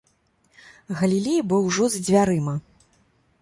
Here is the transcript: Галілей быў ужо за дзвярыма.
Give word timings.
Галілей 1.01 1.39
быў 1.51 1.61
ужо 1.69 1.85
за 1.97 2.03
дзвярыма. 2.09 2.57